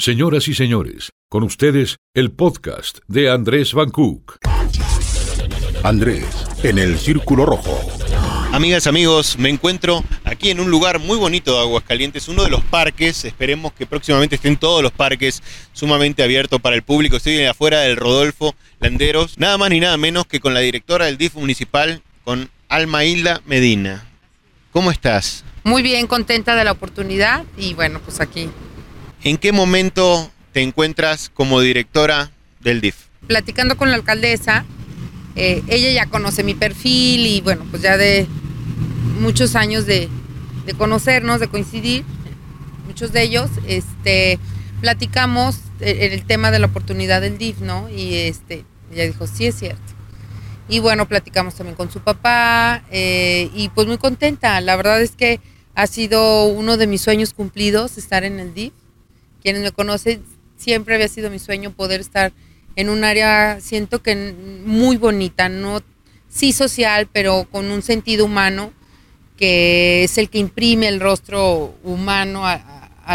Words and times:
Señoras 0.00 0.48
y 0.48 0.54
señores, 0.54 1.10
con 1.28 1.42
ustedes 1.42 1.98
el 2.14 2.30
podcast 2.30 3.00
de 3.06 3.30
Andrés 3.30 3.74
Van 3.74 3.90
Cook. 3.90 4.38
Andrés, 5.82 6.24
en 6.62 6.78
el 6.78 6.98
Círculo 6.98 7.44
Rojo. 7.44 7.78
Amigas, 8.50 8.86
amigos, 8.86 9.38
me 9.38 9.50
encuentro 9.50 10.02
aquí 10.24 10.48
en 10.48 10.60
un 10.60 10.70
lugar 10.70 11.00
muy 11.00 11.18
bonito 11.18 11.52
de 11.52 11.60
Aguascalientes, 11.60 12.28
uno 12.28 12.44
de 12.44 12.48
los 12.48 12.62
parques, 12.64 13.26
esperemos 13.26 13.74
que 13.74 13.84
próximamente 13.84 14.36
estén 14.36 14.56
todos 14.56 14.82
los 14.82 14.90
parques 14.90 15.42
sumamente 15.74 16.22
abiertos 16.22 16.62
para 16.62 16.76
el 16.76 16.82
público. 16.82 17.16
Estoy 17.18 17.44
afuera 17.44 17.80
del 17.80 17.98
Rodolfo 17.98 18.54
Landeros, 18.78 19.36
nada 19.36 19.58
más 19.58 19.68
ni 19.68 19.80
nada 19.80 19.98
menos 19.98 20.24
que 20.24 20.40
con 20.40 20.54
la 20.54 20.60
directora 20.60 21.04
del 21.04 21.18
DIF 21.18 21.34
municipal, 21.34 22.00
con 22.24 22.48
Alma 22.70 23.04
Hilda 23.04 23.42
Medina. 23.44 24.08
¿Cómo 24.72 24.90
estás? 24.90 25.44
Muy 25.62 25.82
bien, 25.82 26.06
contenta 26.06 26.56
de 26.56 26.64
la 26.64 26.72
oportunidad 26.72 27.44
y 27.58 27.74
bueno, 27.74 28.00
pues 28.02 28.18
aquí. 28.20 28.48
¿En 29.22 29.36
qué 29.36 29.52
momento 29.52 30.30
te 30.52 30.62
encuentras 30.62 31.28
como 31.28 31.60
directora 31.60 32.30
del 32.60 32.80
DIF? 32.80 32.96
Platicando 33.26 33.76
con 33.76 33.90
la 33.90 33.96
alcaldesa, 33.96 34.64
eh, 35.36 35.62
ella 35.68 35.90
ya 35.90 36.06
conoce 36.06 36.42
mi 36.42 36.54
perfil 36.54 37.26
y 37.26 37.42
bueno, 37.42 37.66
pues 37.70 37.82
ya 37.82 37.98
de 37.98 38.26
muchos 39.20 39.56
años 39.56 39.84
de, 39.84 40.08
conocernos, 40.78 41.38
de 41.38 41.48
coincidir, 41.48 42.04
muchos 42.86 43.12
de 43.12 43.22
ellos, 43.22 43.50
este, 43.66 44.38
platicamos 44.80 45.56
en 45.80 46.12
el 46.12 46.24
tema 46.24 46.50
de 46.50 46.58
la 46.58 46.66
oportunidad 46.66 47.20
del 47.20 47.36
DIF, 47.36 47.58
¿no? 47.60 47.90
Y 47.90 48.14
este, 48.14 48.64
ella 48.90 49.04
dijo, 49.04 49.26
sí 49.26 49.46
es 49.46 49.54
cierto. 49.54 49.82
Y 50.66 50.78
bueno, 50.78 51.06
platicamos 51.06 51.56
también 51.56 51.76
con 51.76 51.90
su 51.90 52.00
papá 52.00 52.84
eh, 52.90 53.50
y 53.54 53.68
pues 53.68 53.86
muy 53.86 53.98
contenta. 53.98 54.60
La 54.62 54.76
verdad 54.76 55.02
es 55.02 55.10
que 55.10 55.40
ha 55.74 55.86
sido 55.86 56.46
uno 56.46 56.78
de 56.78 56.86
mis 56.86 57.02
sueños 57.02 57.34
cumplidos 57.34 57.98
estar 57.98 58.24
en 58.24 58.40
el 58.40 58.54
DIF. 58.54 58.72
Quienes 59.42 59.62
me 59.62 59.72
conocen, 59.72 60.22
siempre 60.56 60.94
había 60.94 61.08
sido 61.08 61.30
mi 61.30 61.38
sueño 61.38 61.72
poder 61.72 62.00
estar 62.00 62.32
en 62.76 62.88
un 62.88 63.04
área, 63.04 63.58
siento 63.60 64.02
que 64.02 64.34
muy 64.64 64.96
bonita, 64.96 65.48
no 65.48 65.82
sí 66.28 66.52
social, 66.52 67.08
pero 67.12 67.46
con 67.50 67.70
un 67.70 67.82
sentido 67.82 68.24
humano 68.24 68.72
que 69.36 70.04
es 70.04 70.18
el 70.18 70.28
que 70.28 70.38
imprime 70.38 70.86
el 70.86 71.00
rostro 71.00 71.74
humano 71.82 72.46
a, 72.46 72.66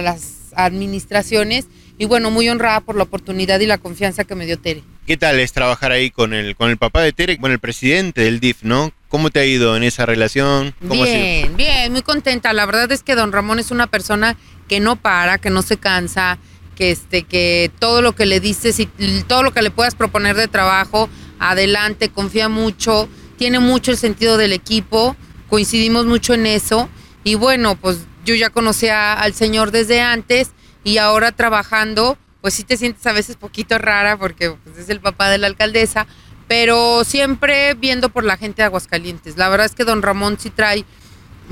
las 0.01 0.51
administraciones 0.55 1.67
y 1.97 2.03
bueno, 2.05 2.29
muy 2.29 2.49
honrada 2.49 2.81
por 2.81 2.97
la 2.97 3.03
oportunidad 3.03 3.61
y 3.61 3.65
la 3.65 3.77
confianza 3.77 4.25
que 4.25 4.35
me 4.35 4.45
dio 4.45 4.59
Tere. 4.59 4.83
¿Qué 5.05 5.17
tal 5.17 5.39
es 5.39 5.53
trabajar 5.53 5.91
ahí 5.91 6.09
con 6.09 6.33
el, 6.33 6.55
con 6.55 6.69
el 6.69 6.77
papá 6.77 7.01
de 7.01 7.13
Tere, 7.13 7.37
con 7.37 7.51
el 7.51 7.59
presidente 7.59 8.21
del 8.21 8.39
DIF, 8.39 8.63
no? 8.63 8.91
¿Cómo 9.07 9.29
te 9.29 9.39
ha 9.39 9.45
ido 9.45 9.77
en 9.77 9.83
esa 9.83 10.05
relación? 10.05 10.73
bien, 10.81 11.55
bien, 11.55 11.91
muy 11.91 12.01
contenta. 12.01 12.53
La 12.53 12.65
verdad 12.65 12.91
es 12.91 13.03
que 13.03 13.15
don 13.15 13.31
Ramón 13.31 13.59
es 13.59 13.71
una 13.71 13.87
persona 13.87 14.35
que 14.67 14.79
no 14.79 14.95
para, 14.95 15.37
que 15.37 15.49
no 15.49 15.61
se 15.61 15.77
cansa, 15.77 16.39
que 16.75 16.91
este, 16.91 17.23
que 17.23 17.71
todo 17.79 18.01
lo 18.01 18.15
que 18.15 18.25
le 18.25 18.39
dices 18.39 18.79
y 18.79 18.87
todo 19.27 19.43
lo 19.43 19.53
que 19.53 19.61
le 19.61 19.69
puedas 19.69 19.95
proponer 19.95 20.35
de 20.35 20.47
trabajo, 20.47 21.09
adelante, 21.39 22.09
confía 22.09 22.49
mucho, 22.49 23.07
tiene 23.37 23.59
mucho 23.59 23.91
el 23.91 23.97
sentido 23.97 24.37
del 24.37 24.53
equipo 24.53 25.15
coincidimos 25.49 26.05
mucho 26.05 26.33
en 26.33 26.45
eso. 26.45 26.89
Y 27.23 27.35
bueno, 27.35 27.75
pues 27.75 27.99
yo 28.25 28.35
ya 28.35 28.49
conocía 28.49 29.13
al 29.13 29.33
Señor 29.33 29.71
desde 29.71 30.01
antes 30.01 30.51
y 30.83 30.97
ahora 30.97 31.31
trabajando, 31.31 32.17
pues 32.45 32.53
sí 32.53 32.63
te 32.63 32.77
sientes 32.77 33.03
a 33.07 33.11
veces 33.11 33.37
poquito 33.37 33.79
rara 33.79 34.17
porque 34.17 34.51
pues, 34.51 34.77
es 34.77 34.89
el 34.89 34.99
papá 34.99 35.31
de 35.31 35.39
la 35.39 35.47
alcaldesa, 35.47 36.05
pero 36.47 37.03
siempre 37.03 37.73
viendo 37.73 38.09
por 38.09 38.23
la 38.23 38.37
gente 38.37 38.61
de 38.61 38.67
Aguascalientes. 38.67 39.35
La 39.35 39.49
verdad 39.49 39.65
es 39.65 39.73
que 39.73 39.83
don 39.83 40.03
Ramón 40.03 40.37
sí 40.39 40.51
trae, 40.51 40.85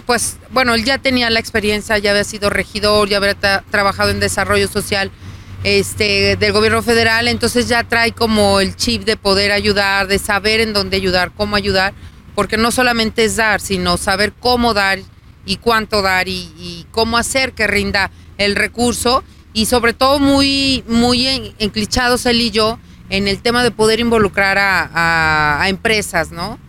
pues 0.06 0.38
bueno, 0.52 0.76
él 0.76 0.86
ya 0.86 1.00
tenía 1.00 1.32
la 1.32 1.40
experiencia, 1.40 1.98
ya 1.98 2.12
había 2.12 2.24
sido 2.24 2.52
regidor, 2.52 3.10
ya 3.10 3.18
había 3.18 3.34
trabajado 3.72 4.12
en 4.12 4.20
desarrollo 4.20 4.68
social 4.68 5.10
este, 5.64 6.36
del 6.36 6.52
gobierno 6.52 6.84
federal, 6.84 7.28
entonces 7.28 7.68
ya 7.68 7.84
trae 7.84 8.12
como 8.12 8.60
el 8.60 8.76
chip 8.76 9.04
de 9.04 9.18
poder 9.18 9.52
ayudar, 9.52 10.06
de 10.06 10.20
saber 10.20 10.60
en 10.60 10.74
dónde 10.74 10.98
ayudar, 10.98 11.32
cómo 11.36 11.56
ayudar 11.56 11.96
porque 12.36 12.58
no 12.58 12.70
solamente 12.70 13.24
es 13.24 13.36
dar, 13.36 13.62
sino 13.62 13.98
saber 13.98 14.32
cómo 14.40 14.76
dar 14.76 15.00
y 15.44 15.58
cuánto 15.58 16.04
dar 16.04 16.28
y, 16.28 16.86
cómo 16.92 17.18
hacer 17.18 17.54
que 17.54 17.66
rinda 17.66 18.12
el 18.38 18.56
recurso 18.56 19.24
y 19.54 19.68
sobre 19.68 19.94
todo 19.94 20.20
muy, 20.20 20.84
muy 20.88 21.54
enclichados 21.60 22.26
él 22.26 22.42
y 22.42 22.52
yo 22.52 22.80
en 23.10 23.28
el 23.28 23.40
tema 23.40 23.64
de 23.64 23.72
poder 23.72 24.00
involucrar 24.00 24.58
a, 24.60 25.66
empresas, 25.68 26.32
¿no? 26.32 26.60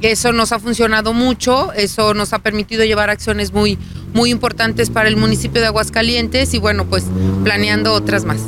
Eso 0.00 0.32
nos 0.32 0.50
ha 0.50 0.58
funcionado 0.58 1.12
mucho, 1.12 1.72
eso 1.74 2.12
nos 2.12 2.32
ha 2.32 2.40
permitido 2.40 2.84
llevar 2.84 3.08
acciones 3.08 3.52
muy, 3.52 3.78
muy 4.12 4.30
importantes 4.30 4.90
para 4.90 5.08
el 5.08 5.16
municipio 5.16 5.60
de 5.60 5.68
Aguascalientes 5.68 6.54
y 6.54 6.58
bueno, 6.58 6.86
pues 6.86 7.04
planeando 7.44 7.92
otras 7.92 8.24
más. 8.24 8.40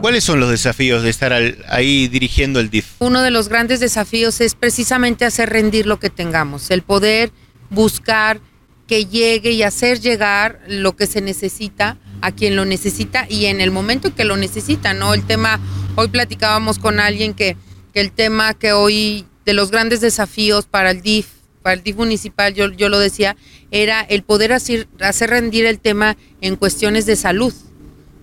¿Cuáles 0.00 0.22
son 0.22 0.38
los 0.38 0.50
desafíos 0.50 1.02
de 1.02 1.10
estar 1.10 1.32
ahí 1.68 2.06
dirigiendo 2.06 2.60
el 2.60 2.70
DIF? 2.70 2.86
Uno 3.00 3.22
de 3.22 3.32
los 3.32 3.48
grandes 3.48 3.80
desafíos 3.80 4.40
es 4.40 4.54
precisamente 4.54 5.24
hacer 5.24 5.50
rendir 5.50 5.86
lo 5.86 5.98
que 5.98 6.10
tengamos, 6.10 6.70
el 6.70 6.82
poder 6.82 7.32
buscar 7.70 8.40
que 8.86 9.06
llegue 9.06 9.52
y 9.52 9.62
hacer 9.62 10.00
llegar 10.00 10.60
lo 10.68 10.96
que 10.96 11.06
se 11.06 11.20
necesita 11.20 11.98
a 12.20 12.32
quien 12.32 12.56
lo 12.56 12.64
necesita 12.64 13.26
y 13.28 13.46
en 13.46 13.60
el 13.60 13.70
momento 13.70 14.14
que 14.14 14.24
lo 14.24 14.36
necesita, 14.36 14.94
¿no? 14.94 15.14
El 15.14 15.24
tema, 15.24 15.60
hoy 15.96 16.08
platicábamos 16.08 16.78
con 16.78 17.00
alguien 17.00 17.34
que, 17.34 17.56
el 17.94 18.12
tema 18.12 18.52
que 18.52 18.72
hoy 18.72 19.24
de 19.46 19.54
los 19.54 19.70
grandes 19.70 20.02
desafíos 20.02 20.66
para 20.66 20.90
el 20.90 21.00
DIF, 21.00 21.28
para 21.62 21.74
el 21.74 21.82
DIF 21.82 21.96
municipal, 21.96 22.52
yo, 22.52 22.70
yo 22.70 22.90
lo 22.90 22.98
decía, 22.98 23.36
era 23.70 24.02
el 24.02 24.22
poder 24.22 24.52
hacer, 24.52 24.86
hacer 25.00 25.30
rendir 25.30 25.64
el 25.64 25.80
tema 25.80 26.16
en 26.42 26.56
cuestiones 26.56 27.06
de 27.06 27.16
salud, 27.16 27.54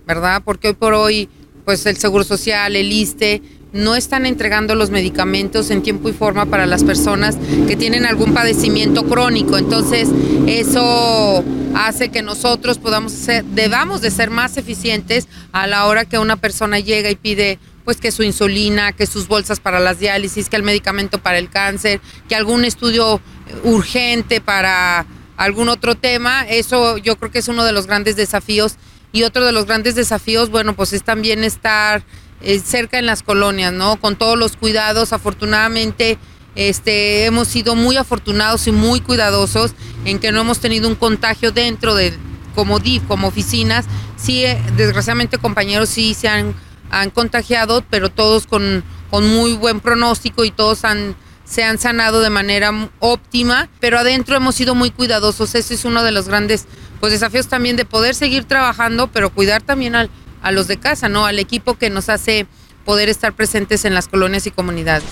¿verdad? 0.06 0.42
Porque 0.44 0.68
hoy 0.68 0.74
por 0.74 0.94
hoy 0.94 1.28
pues 1.64 1.84
el 1.86 1.96
Seguro 1.96 2.24
Social, 2.24 2.76
el 2.76 2.92
ISTE, 2.92 3.42
no 3.74 3.96
están 3.96 4.24
entregando 4.24 4.76
los 4.76 4.90
medicamentos 4.90 5.70
en 5.70 5.82
tiempo 5.82 6.08
y 6.08 6.12
forma 6.12 6.46
para 6.46 6.64
las 6.64 6.84
personas 6.84 7.36
que 7.66 7.76
tienen 7.76 8.06
algún 8.06 8.32
padecimiento 8.32 9.04
crónico. 9.04 9.58
Entonces, 9.58 10.08
eso 10.46 11.44
hace 11.74 12.08
que 12.08 12.22
nosotros 12.22 12.78
podamos 12.78 13.26
debamos 13.52 14.00
de 14.00 14.12
ser 14.12 14.30
más 14.30 14.56
eficientes 14.56 15.26
a 15.50 15.66
la 15.66 15.86
hora 15.86 16.04
que 16.04 16.18
una 16.18 16.36
persona 16.36 16.78
llega 16.78 17.10
y 17.10 17.16
pide 17.16 17.58
pues 17.84 17.98
que 17.98 18.12
su 18.12 18.22
insulina, 18.22 18.92
que 18.92 19.06
sus 19.06 19.26
bolsas 19.26 19.60
para 19.60 19.80
las 19.80 19.98
diálisis, 19.98 20.48
que 20.48 20.56
el 20.56 20.62
medicamento 20.62 21.18
para 21.18 21.38
el 21.38 21.50
cáncer, 21.50 22.00
que 22.28 22.36
algún 22.36 22.64
estudio 22.64 23.20
urgente 23.64 24.40
para 24.40 25.04
algún 25.36 25.68
otro 25.68 25.96
tema. 25.96 26.46
Eso 26.48 26.96
yo 26.96 27.16
creo 27.16 27.32
que 27.32 27.40
es 27.40 27.48
uno 27.48 27.64
de 27.64 27.72
los 27.72 27.86
grandes 27.88 28.14
desafíos 28.14 28.76
y 29.12 29.24
otro 29.24 29.44
de 29.44 29.52
los 29.52 29.66
grandes 29.66 29.96
desafíos, 29.96 30.50
bueno, 30.50 30.74
pues 30.74 30.92
es 30.92 31.02
también 31.02 31.44
estar 31.44 32.04
eh, 32.40 32.58
cerca 32.58 32.98
en 32.98 33.06
las 33.06 33.22
colonias, 33.22 33.72
¿no? 33.72 33.96
Con 33.96 34.16
todos 34.16 34.38
los 34.38 34.56
cuidados, 34.56 35.12
afortunadamente, 35.12 36.18
este, 36.54 37.24
hemos 37.24 37.48
sido 37.48 37.74
muy 37.74 37.96
afortunados 37.96 38.66
y 38.66 38.72
muy 38.72 39.00
cuidadosos 39.00 39.72
en 40.04 40.18
que 40.18 40.32
no 40.32 40.40
hemos 40.40 40.60
tenido 40.60 40.88
un 40.88 40.94
contagio 40.94 41.52
dentro 41.52 41.94
de, 41.94 42.14
como 42.54 42.78
DIF, 42.78 43.02
como 43.04 43.28
oficinas. 43.28 43.86
Sí, 44.16 44.44
eh, 44.44 44.60
desgraciadamente 44.76 45.38
compañeros 45.38 45.88
sí 45.88 46.14
se 46.14 46.28
han, 46.28 46.54
han 46.90 47.10
contagiado, 47.10 47.84
pero 47.90 48.10
todos 48.10 48.46
con, 48.46 48.84
con 49.10 49.28
muy 49.28 49.54
buen 49.54 49.80
pronóstico 49.80 50.44
y 50.44 50.50
todos 50.50 50.84
han 50.84 51.16
se 51.44 51.62
han 51.62 51.78
sanado 51.78 52.20
de 52.20 52.30
manera 52.30 52.72
óptima, 53.00 53.68
pero 53.78 53.98
adentro 53.98 54.34
hemos 54.34 54.54
sido 54.54 54.74
muy 54.74 54.90
cuidadosos. 54.90 55.54
Ese 55.54 55.74
es 55.74 55.84
uno 55.84 56.02
de 56.02 56.10
los 56.10 56.26
grandes 56.26 56.66
pues, 57.00 57.12
desafíos 57.12 57.48
también 57.48 57.76
de 57.76 57.84
poder 57.84 58.14
seguir 58.14 58.44
trabajando, 58.44 59.08
pero 59.08 59.30
cuidar 59.30 59.62
también 59.62 59.94
al, 59.94 60.10
a 60.44 60.52
los 60.52 60.68
de 60.68 60.76
casa, 60.76 61.08
¿no? 61.08 61.26
Al 61.26 61.38
equipo 61.38 61.74
que 61.74 61.90
nos 61.90 62.08
hace 62.08 62.46
poder 62.84 63.08
estar 63.08 63.32
presentes 63.32 63.84
en 63.84 63.94
las 63.94 64.06
colonias 64.06 64.46
y 64.46 64.50
comunidades. 64.50 65.08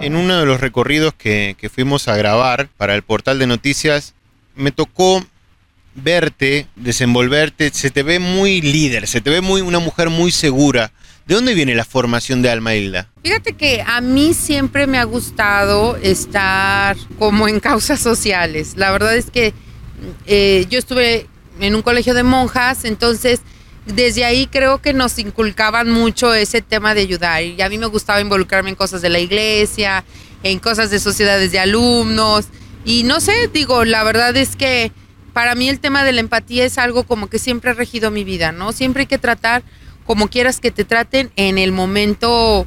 En 0.00 0.14
uno 0.14 0.38
de 0.38 0.46
los 0.46 0.60
recorridos 0.60 1.14
que, 1.14 1.56
que 1.58 1.68
fuimos 1.68 2.06
a 2.06 2.16
grabar 2.16 2.68
para 2.76 2.94
el 2.94 3.02
portal 3.02 3.38
de 3.38 3.46
noticias, 3.46 4.14
me 4.54 4.70
tocó 4.70 5.24
verte, 5.94 6.68
desenvolverte, 6.76 7.70
se 7.72 7.90
te 7.90 8.02
ve 8.02 8.18
muy 8.18 8.60
líder, 8.60 9.08
se 9.08 9.20
te 9.20 9.30
ve 9.30 9.40
muy 9.40 9.62
una 9.62 9.78
mujer 9.78 10.10
muy 10.10 10.30
segura. 10.30 10.92
¿De 11.26 11.34
dónde 11.34 11.54
viene 11.54 11.74
la 11.74 11.84
formación 11.84 12.40
de 12.40 12.50
Alma 12.50 12.74
Hilda? 12.74 13.10
Fíjate 13.22 13.52
que 13.54 13.82
a 13.86 14.00
mí 14.00 14.32
siempre 14.32 14.86
me 14.86 14.98
ha 14.98 15.04
gustado 15.04 15.96
estar 15.96 16.96
como 17.18 17.48
en 17.48 17.60
causas 17.60 18.00
sociales. 18.00 18.74
La 18.76 18.90
verdad 18.90 19.14
es 19.14 19.30
que 19.30 19.52
eh, 20.26 20.66
yo 20.70 20.78
estuve 20.78 21.26
en 21.60 21.74
un 21.74 21.82
colegio 21.82 22.14
de 22.14 22.22
monjas, 22.22 22.84
entonces 22.84 23.40
desde 23.86 24.24
ahí 24.24 24.46
creo 24.46 24.82
que 24.82 24.92
nos 24.92 25.18
inculcaban 25.18 25.90
mucho 25.90 26.34
ese 26.34 26.60
tema 26.60 26.94
de 26.94 27.00
ayudar. 27.00 27.42
Y 27.42 27.60
a 27.62 27.68
mí 27.68 27.78
me 27.78 27.86
gustaba 27.86 28.20
involucrarme 28.20 28.70
en 28.70 28.76
cosas 28.76 29.02
de 29.02 29.08
la 29.08 29.18
iglesia, 29.18 30.04
en 30.42 30.58
cosas 30.58 30.90
de 30.90 30.98
sociedades 30.98 31.52
de 31.52 31.58
alumnos. 31.58 32.46
Y 32.84 33.02
no 33.04 33.20
sé, 33.20 33.48
digo, 33.52 33.84
la 33.84 34.04
verdad 34.04 34.36
es 34.36 34.56
que 34.56 34.92
para 35.32 35.54
mí 35.54 35.68
el 35.68 35.80
tema 35.80 36.04
de 36.04 36.12
la 36.12 36.20
empatía 36.20 36.64
es 36.64 36.78
algo 36.78 37.04
como 37.04 37.28
que 37.28 37.38
siempre 37.38 37.70
ha 37.70 37.74
regido 37.74 38.10
mi 38.10 38.24
vida, 38.24 38.52
¿no? 38.52 38.72
Siempre 38.72 39.02
hay 39.02 39.06
que 39.06 39.18
tratar 39.18 39.62
como 40.06 40.28
quieras 40.28 40.60
que 40.60 40.70
te 40.70 40.84
traten 40.84 41.30
en 41.36 41.58
el 41.58 41.72
momento 41.72 42.66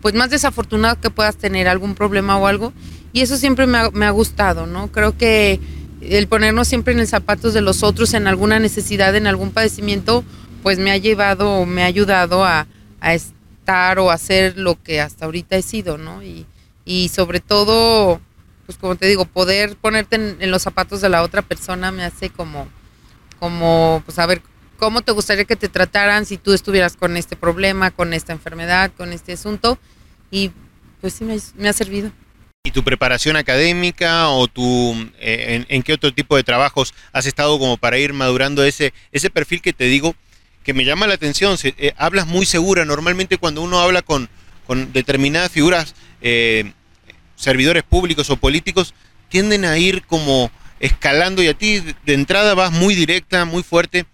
pues 0.00 0.14
más 0.14 0.30
desafortunado 0.30 1.00
que 1.00 1.10
puedas 1.10 1.36
tener 1.36 1.68
algún 1.68 1.94
problema 1.94 2.36
o 2.36 2.46
algo. 2.46 2.72
Y 3.12 3.20
eso 3.20 3.36
siempre 3.36 3.66
me 3.66 3.78
ha, 3.78 3.90
me 3.90 4.06
ha 4.06 4.10
gustado, 4.10 4.66
¿no? 4.66 4.90
Creo 4.90 5.16
que 5.16 5.60
el 6.02 6.26
ponernos 6.26 6.68
siempre 6.68 6.92
en 6.92 7.00
el 7.00 7.06
zapatos 7.06 7.54
de 7.54 7.60
los 7.60 7.82
otros, 7.82 8.14
en 8.14 8.26
alguna 8.26 8.58
necesidad, 8.58 9.14
en 9.14 9.26
algún 9.26 9.50
padecimiento, 9.50 10.24
pues 10.62 10.78
me 10.78 10.90
ha 10.90 10.96
llevado, 10.96 11.66
me 11.66 11.82
ha 11.82 11.86
ayudado 11.86 12.44
a, 12.44 12.66
a 13.00 13.14
estar 13.14 13.98
o 13.98 14.10
hacer 14.10 14.58
lo 14.58 14.80
que 14.82 15.00
hasta 15.00 15.24
ahorita 15.24 15.56
he 15.56 15.62
sido, 15.62 15.98
¿no? 15.98 16.22
Y, 16.22 16.46
y 16.84 17.08
sobre 17.08 17.40
todo, 17.40 18.20
pues 18.66 18.78
como 18.78 18.96
te 18.96 19.06
digo, 19.06 19.24
poder 19.24 19.76
ponerte 19.76 20.16
en, 20.16 20.50
los 20.50 20.62
zapatos 20.62 21.00
de 21.00 21.08
la 21.08 21.22
otra 21.22 21.42
persona 21.42 21.92
me 21.92 22.04
hace 22.04 22.30
como, 22.30 22.68
como, 23.38 24.02
pues 24.04 24.18
a 24.18 24.26
ver, 24.26 24.42
¿cómo 24.78 25.02
te 25.02 25.12
gustaría 25.12 25.44
que 25.44 25.56
te 25.56 25.68
trataran 25.68 26.26
si 26.26 26.38
tú 26.38 26.52
estuvieras 26.52 26.96
con 26.96 27.16
este 27.16 27.36
problema, 27.36 27.90
con 27.90 28.12
esta 28.12 28.32
enfermedad, 28.32 28.90
con 28.96 29.12
este 29.12 29.32
asunto? 29.32 29.78
Y 30.30 30.50
pues 31.00 31.14
sí 31.14 31.24
me, 31.24 31.68
ha 31.68 31.72
servido. 31.72 32.10
¿Y 32.64 32.70
tu 32.70 32.84
preparación 32.84 33.34
académica 33.34 34.28
o 34.28 34.46
tu, 34.46 34.94
eh, 35.18 35.64
en, 35.68 35.82
qué 35.82 35.94
otro 35.94 36.14
tipo 36.14 36.36
de 36.36 36.44
trabajos 36.44 36.94
has 37.12 37.26
estado 37.26 37.58
como 37.58 37.76
para 37.76 37.98
ir 37.98 38.12
madurando 38.12 38.62
ese, 38.62 38.94
ese 39.10 39.30
perfil 39.30 39.60
que 39.60 39.72
te 39.72 39.86
digo 39.86 40.14
que 40.62 40.72
me 40.72 40.84
llama 40.84 41.08
la 41.08 41.14
atención? 41.14 41.58
Eh, 41.64 41.92
hablas 41.96 42.28
muy 42.28 42.46
segura. 42.46 42.84
Normalmente 42.84 43.36
cuando 43.36 43.62
uno 43.62 43.80
habla 43.80 44.02
con, 44.02 44.28
con 44.64 44.92
determinadas 44.92 45.50
figuras 45.50 45.96
eh, 46.20 46.72
servidores 47.34 47.82
públicos 47.82 48.30
o 48.30 48.36
políticos 48.36 48.94
tienden 49.28 49.64
a 49.64 49.76
ir 49.76 50.02
como 50.06 50.52
escalando 50.78 51.42
y 51.42 51.48
a 51.48 51.54
ti 51.54 51.82
de 52.06 52.14
entrada 52.14 52.54
vas 52.54 52.70
muy 52.70 52.94
directa, 52.94 53.44
muy 53.44 53.64
fuerte. 53.64 54.06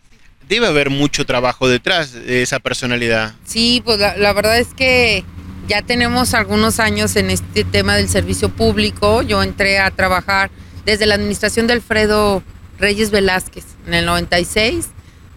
Debe 0.48 0.68
haber 0.68 0.88
mucho 0.88 1.26
trabajo 1.26 1.68
detrás 1.68 2.14
de 2.14 2.40
esa 2.40 2.60
personalidad. 2.60 3.34
Sí, 3.44 3.82
pues 3.84 3.98
la, 3.98 4.32
verdad 4.32 4.58
es 4.58 4.72
que 4.72 5.22
ya 5.68 5.82
tenemos 5.82 6.34
algunos 6.34 6.80
años 6.80 7.14
en 7.16 7.30
este 7.30 7.62
tema 7.62 7.94
del 7.96 8.08
servicio 8.08 8.48
público. 8.48 9.22
Yo 9.22 9.42
entré 9.42 9.78
a 9.78 9.90
trabajar 9.90 10.50
desde 10.84 11.06
la 11.06 11.14
administración 11.14 11.66
de 11.66 11.74
Alfredo 11.74 12.42
Reyes 12.78 13.10
Velázquez 13.10 13.64
en 13.86 13.94
el 13.94 14.06
96. 14.06 14.88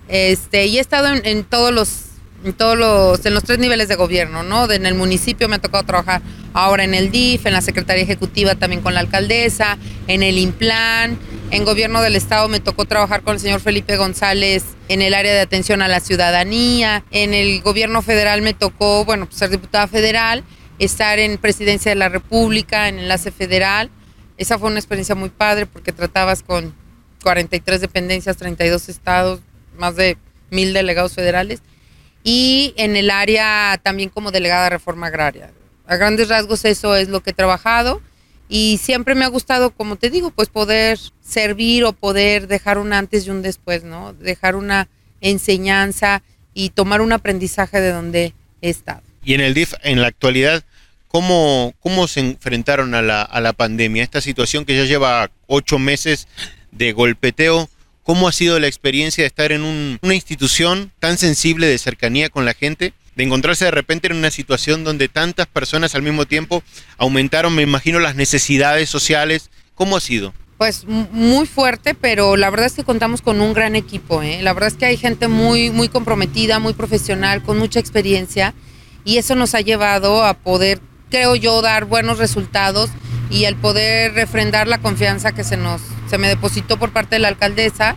Este, 0.08 0.66
y 0.66 0.78
he 0.78 0.82
estado 0.82 1.10
en 1.14 1.44
todos 1.44 1.74
los 1.74 2.12
en 2.44 2.54
todos 2.54 2.78
los, 2.78 3.26
en 3.26 3.34
los 3.34 3.44
tres 3.44 3.60
niveles 3.60 3.88
de 3.88 3.96
gobierno, 3.96 4.44
¿no? 4.44 4.70
En 4.72 4.86
el 4.86 4.96
municipio 4.96 5.48
me 5.48 5.58
ha 5.58 5.60
tocado 5.60 5.84
trabajar 5.84 6.22
ahora 6.54 6.84
en 6.84 6.94
el 6.94 7.12
DIF, 7.12 7.46
en 7.46 7.54
la 7.54 7.62
Secretaría 7.62 8.04
Ejecutiva 8.04 8.56
también 8.56 8.82
con 8.82 8.94
la 8.94 9.00
alcaldesa, 9.00 9.78
en 10.08 10.24
el 10.24 10.38
IMPLAN, 10.38 11.20
en 11.52 11.66
gobierno 11.66 12.02
del 12.02 12.16
estado 12.16 12.48
me 12.48 12.62
tocó 12.62 12.86
trabajar 12.86 13.24
con 13.24 13.36
el 13.36 13.42
señor 13.42 13.60
Felipe 13.60 13.98
González 13.98 14.64
en 14.88 15.02
el 15.02 15.14
área 15.14 15.34
de 15.34 15.42
atención 15.42 15.82
a 15.82 15.90
la 15.90 16.00
ciudadanía, 16.00 17.04
en 17.12 17.34
el 17.34 17.62
gobierno 17.62 18.02
federal 18.02 18.42
me 18.42 18.54
tocó, 18.54 19.04
bueno, 19.04 19.26
pues 19.26 19.38
ser 19.38 19.50
diputada 19.50 19.88
federal, 19.88 20.46
estar 20.80 21.20
en 21.20 21.38
presidencia 21.38 21.92
de 21.92 21.96
la 21.96 22.08
República, 22.08 22.88
en 22.88 23.00
enlace 23.00 23.32
federal. 23.32 23.90
Esa 24.38 24.58
fue 24.58 24.70
una 24.70 24.80
experiencia 24.80 25.14
muy 25.14 25.30
padre 25.30 25.66
porque 25.66 25.92
tratabas 25.92 26.42
con 26.42 26.74
43 27.22 27.82
dependencias, 27.82 28.38
32 28.38 28.88
estados, 28.88 29.42
más 29.78 29.96
de 29.98 30.18
mil 30.50 30.74
delegados 30.74 31.14
federales 31.14 31.62
y 32.24 32.74
en 32.78 32.96
el 32.96 33.10
área 33.10 33.80
también 33.84 34.10
como 34.10 34.32
delegada 34.32 34.66
de 34.66 34.70
reforma 34.72 35.08
agraria. 35.08 35.52
A 35.86 35.98
grandes 35.98 36.30
rasgos 36.30 36.64
eso 36.64 36.96
es 36.96 37.10
lo 37.10 37.22
que 37.22 37.32
he 37.32 37.34
trabajado 37.34 38.02
y 38.54 38.80
siempre 38.84 39.16
me 39.16 39.24
ha 39.24 39.30
gustado, 39.30 39.72
como 39.72 39.96
te 39.96 40.10
digo, 40.10 40.30
pues 40.30 40.50
poder 40.50 41.00
servir 41.22 41.86
o 41.86 41.94
poder 41.94 42.50
dejar 42.50 42.78
un 42.80 42.92
antes 42.92 43.26
y 43.26 43.30
un 43.30 43.42
después, 43.42 43.86
¿no? 43.86 44.12
Dejar 44.12 44.58
una 44.58 44.90
enseñanza 45.22 46.22
y 46.54 46.72
tomar 46.72 47.00
un 47.00 47.14
aprendizaje 47.14 47.80
de 47.80 47.94
donde 47.94 48.34
he 48.62 48.70
estado. 48.70 49.04
Y 49.24 49.36
en 49.36 49.40
el 49.40 49.54
DIF, 49.54 49.76
en 49.84 50.02
la 50.02 50.08
actualidad, 50.08 50.66
¿cómo, 51.08 51.74
cómo 51.80 52.10
se 52.10 52.20
enfrentaron 52.20 52.94
a 52.94 53.02
la, 53.02 53.22
a 53.22 53.40
la 53.40 53.54
pandemia? 53.54 54.04
Esta 54.04 54.20
situación 54.20 54.66
que 54.66 54.76
ya 54.76 54.84
lleva 54.84 55.32
ocho 55.48 55.80
meses 55.80 56.28
de 56.74 56.92
golpeteo, 56.92 57.70
¿Cómo 58.04 58.28
ha 58.28 58.32
sido 58.32 58.60
la 58.60 58.68
experiencia 58.68 59.24
de 59.24 59.28
estar 59.28 59.52
en 59.52 59.62
una 59.62 60.16
institución 60.16 60.92
tan 61.00 61.18
sensible 61.18 61.68
de 61.68 61.78
cercanía 61.78 62.30
con 62.30 62.46
la 62.46 62.56
gente? 62.56 62.94
De 63.16 63.24
encontrarse 63.24 63.66
de 63.66 63.72
repente 63.72 64.08
en 64.08 64.16
una 64.16 64.32
situación 64.32 64.84
donde 64.84 65.10
tantas 65.10 65.48
personas 65.48 65.96
al 65.96 66.02
mismo 66.02 66.26
tiempo 66.26 66.64
aumentaron, 66.98 67.54
me 67.54 67.62
imagino, 67.62 68.00
las 68.00 68.16
necesidades 68.16 68.90
sociales. 68.90 69.50
¿Cómo 69.76 69.98
ha 69.98 70.02
sido? 70.02 70.34
Pues 70.58 70.86
muy 70.86 71.48
fuerte, 71.48 71.96
pero 71.96 72.38
la 72.38 72.50
verdad 72.50 72.68
es 72.68 72.74
que 72.74 72.84
contamos 72.84 73.22
con 73.22 73.42
un 73.42 73.54
gran 73.54 73.76
equipo. 73.76 74.22
¿eh? 74.22 74.42
La 74.42 74.54
verdad 74.54 74.68
es 74.68 74.76
que 74.76 74.86
hay 74.86 74.98
gente 74.98 75.28
muy, 75.28 75.72
muy 75.72 75.90
comprometida, 75.90 76.60
muy 76.60 76.74
profesional, 76.74 77.42
con 77.42 77.58
mucha 77.58 77.80
experiencia 77.80 78.54
y 79.04 79.18
eso 79.18 79.36
nos 79.36 79.56
ha 79.56 79.62
llevado 79.62 80.24
a 80.24 80.36
poder, 80.36 80.80
creo 81.10 81.36
yo, 81.36 81.62
dar 81.62 81.86
buenos 81.86 82.20
resultados 82.20 82.92
y 83.30 83.46
el 83.46 83.56
poder 83.56 84.14
refrendar 84.14 84.68
la 84.68 84.78
confianza 84.78 85.32
que 85.32 85.44
se 85.44 85.58
nos 85.58 85.82
se 86.10 86.18
me 86.18 86.28
depositó 86.28 86.78
por 86.78 86.92
parte 86.92 87.16
de 87.16 87.20
la 87.20 87.30
alcaldesa. 87.30 87.96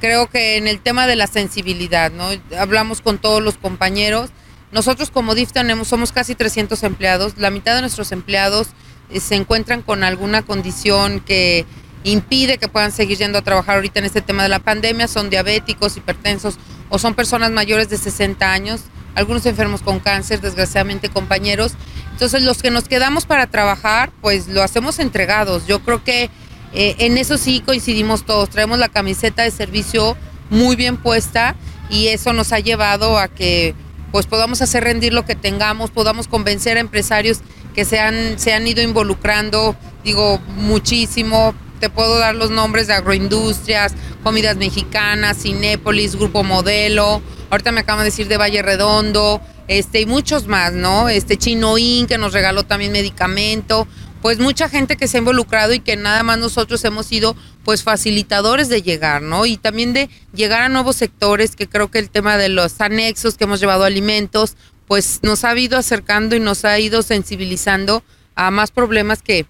Creo 0.00 0.28
que 0.28 0.58
en 0.58 0.68
el 0.68 0.80
tema 0.80 1.06
de 1.06 1.16
la 1.16 1.26
sensibilidad, 1.26 2.12
¿no? 2.12 2.28
Hablamos 2.58 3.00
con 3.00 3.16
todos 3.16 3.42
los 3.42 3.56
compañeros. 3.56 4.30
Nosotros 4.74 5.12
como 5.12 5.36
DIF 5.36 5.52
tenemos, 5.52 5.86
somos 5.86 6.10
casi 6.10 6.34
300 6.34 6.82
empleados. 6.82 7.34
La 7.38 7.50
mitad 7.50 7.76
de 7.76 7.80
nuestros 7.80 8.10
empleados 8.10 8.66
eh, 9.08 9.20
se 9.20 9.36
encuentran 9.36 9.82
con 9.82 10.02
alguna 10.02 10.42
condición 10.42 11.20
que 11.20 11.64
impide 12.02 12.58
que 12.58 12.66
puedan 12.66 12.90
seguir 12.90 13.18
yendo 13.18 13.38
a 13.38 13.42
trabajar 13.42 13.76
ahorita 13.76 14.00
en 14.00 14.06
este 14.06 14.20
tema 14.20 14.42
de 14.42 14.48
la 14.48 14.58
pandemia. 14.58 15.06
Son 15.06 15.30
diabéticos, 15.30 15.96
hipertensos 15.96 16.56
o 16.90 16.98
son 16.98 17.14
personas 17.14 17.52
mayores 17.52 17.88
de 17.88 17.98
60 17.98 18.52
años. 18.52 18.80
Algunos 19.14 19.46
enfermos 19.46 19.80
con 19.80 20.00
cáncer, 20.00 20.40
desgraciadamente 20.40 21.08
compañeros. 21.08 21.74
Entonces 22.10 22.42
los 22.42 22.60
que 22.60 22.72
nos 22.72 22.88
quedamos 22.88 23.26
para 23.26 23.46
trabajar, 23.46 24.10
pues 24.20 24.48
lo 24.48 24.60
hacemos 24.60 24.98
entregados. 24.98 25.68
Yo 25.68 25.84
creo 25.84 26.02
que 26.02 26.30
eh, 26.72 26.96
en 26.98 27.16
eso 27.16 27.38
sí 27.38 27.60
coincidimos 27.60 28.26
todos, 28.26 28.50
traemos 28.50 28.80
la 28.80 28.88
camiseta 28.88 29.44
de 29.44 29.52
servicio 29.52 30.16
muy 30.50 30.74
bien 30.74 30.96
puesta 30.96 31.54
y 31.90 32.08
eso 32.08 32.32
nos 32.32 32.52
ha 32.52 32.58
llevado 32.58 33.20
a 33.20 33.28
que 33.28 33.76
pues 34.14 34.26
podamos 34.26 34.62
hacer 34.62 34.84
rendir 34.84 35.12
lo 35.12 35.24
que 35.24 35.34
tengamos, 35.34 35.90
podamos 35.90 36.28
convencer 36.28 36.76
a 36.76 36.80
empresarios 36.80 37.40
que 37.74 37.84
se 37.84 37.98
han, 37.98 38.38
se 38.38 38.52
han 38.52 38.64
ido 38.64 38.80
involucrando, 38.80 39.74
digo, 40.04 40.38
muchísimo. 40.54 41.52
Te 41.80 41.90
puedo 41.90 42.16
dar 42.20 42.36
los 42.36 42.52
nombres 42.52 42.86
de 42.86 42.94
agroindustrias, 42.94 43.92
comidas 44.22 44.56
mexicanas, 44.56 45.42
Cinépolis, 45.42 46.14
Grupo 46.14 46.44
Modelo, 46.44 47.22
ahorita 47.50 47.72
me 47.72 47.80
acaban 47.80 48.02
de 48.02 48.10
decir 48.10 48.28
de 48.28 48.36
Valle 48.36 48.62
Redondo, 48.62 49.40
este, 49.66 50.02
y 50.02 50.06
muchos 50.06 50.46
más, 50.46 50.74
¿no? 50.74 51.08
Este 51.08 51.36
Chinoín 51.36 52.06
que 52.06 52.16
nos 52.16 52.32
regaló 52.32 52.62
también 52.62 52.92
medicamento 52.92 53.88
pues 54.24 54.38
mucha 54.38 54.70
gente 54.70 54.96
que 54.96 55.06
se 55.06 55.18
ha 55.18 55.20
involucrado 55.20 55.74
y 55.74 55.80
que 55.80 55.96
nada 55.96 56.22
más 56.22 56.38
nosotros 56.38 56.82
hemos 56.86 57.04
sido 57.04 57.36
pues 57.62 57.82
facilitadores 57.82 58.70
de 58.70 58.80
llegar, 58.80 59.20
¿no? 59.20 59.44
Y 59.44 59.58
también 59.58 59.92
de 59.92 60.08
llegar 60.32 60.62
a 60.62 60.70
nuevos 60.70 60.96
sectores, 60.96 61.54
que 61.54 61.68
creo 61.68 61.90
que 61.90 61.98
el 61.98 62.08
tema 62.08 62.38
de 62.38 62.48
los 62.48 62.80
anexos 62.80 63.36
que 63.36 63.44
hemos 63.44 63.60
llevado 63.60 63.84
alimentos, 63.84 64.56
pues 64.88 65.20
nos 65.22 65.44
ha 65.44 65.54
ido 65.58 65.76
acercando 65.76 66.36
y 66.36 66.40
nos 66.40 66.64
ha 66.64 66.78
ido 66.78 67.02
sensibilizando 67.02 68.02
a 68.34 68.50
más 68.50 68.70
problemas 68.70 69.20
que, 69.20 69.44